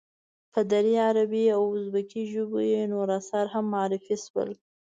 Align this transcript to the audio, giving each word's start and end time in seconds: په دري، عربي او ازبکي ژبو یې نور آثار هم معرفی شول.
په 0.53 0.59
دري، 0.71 0.95
عربي 1.07 1.45
او 1.57 1.61
ازبکي 1.77 2.23
ژبو 2.33 2.59
یې 2.71 2.81
نور 2.93 3.07
آثار 3.19 3.45
هم 3.53 3.65
معرفی 3.73 4.15
شول. 4.25 4.49